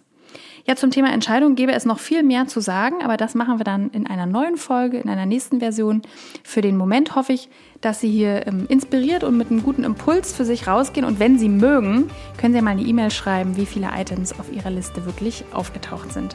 Ja, 0.66 0.76
zum 0.76 0.90
Thema 0.90 1.10
Entscheidung 1.10 1.54
gäbe 1.54 1.72
es 1.72 1.86
noch 1.86 1.98
viel 1.98 2.22
mehr 2.22 2.46
zu 2.46 2.60
sagen, 2.60 3.02
aber 3.02 3.16
das 3.16 3.34
machen 3.34 3.58
wir 3.58 3.64
dann 3.64 3.88
in 3.90 4.06
einer 4.06 4.26
neuen 4.26 4.58
Folge, 4.58 4.98
in 4.98 5.08
einer 5.08 5.24
nächsten 5.24 5.60
Version. 5.60 6.02
Für 6.44 6.60
den 6.60 6.76
Moment 6.76 7.14
hoffe 7.14 7.32
ich, 7.32 7.48
dass 7.80 8.00
Sie 8.00 8.10
hier 8.10 8.46
ähm, 8.46 8.66
inspiriert 8.68 9.24
und 9.24 9.38
mit 9.38 9.50
einem 9.50 9.62
guten 9.62 9.84
Impuls 9.84 10.34
für 10.34 10.44
sich 10.44 10.66
rausgehen. 10.66 11.06
Und 11.06 11.18
wenn 11.18 11.38
Sie 11.38 11.48
mögen, 11.48 12.10
können 12.36 12.52
Sie 12.52 12.60
mal 12.60 12.72
eine 12.72 12.82
E-Mail 12.82 13.10
schreiben, 13.10 13.56
wie 13.56 13.66
viele 13.66 13.88
Items 13.96 14.38
auf 14.38 14.52
Ihrer 14.52 14.70
Liste 14.70 15.06
wirklich 15.06 15.44
aufgetaucht 15.54 16.12
sind. 16.12 16.34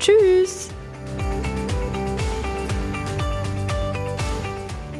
Tschüss! 0.00 0.70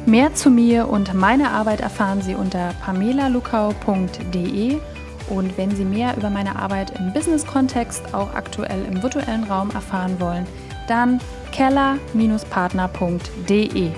Mehr 0.09 0.33
zu 0.33 0.49
mir 0.49 0.89
und 0.89 1.13
meiner 1.13 1.51
Arbeit 1.51 1.81
erfahren 1.81 2.23
Sie 2.23 2.33
unter 2.33 2.73
pamelalukau.de 2.83 4.79
und 5.29 5.55
wenn 5.55 5.75
Sie 5.75 5.85
mehr 5.85 6.17
über 6.17 6.31
meine 6.31 6.55
Arbeit 6.55 6.97
im 6.97 7.13
Business-Kontext, 7.13 8.15
auch 8.15 8.33
aktuell 8.33 8.85
im 8.85 9.03
virtuellen 9.03 9.43
Raum 9.43 9.69
erfahren 9.69 10.19
wollen, 10.19 10.47
dann 10.87 11.19
keller-partner.de. 11.51 13.91